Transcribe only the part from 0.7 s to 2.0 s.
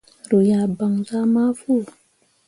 gbanzah mafuu ah ye.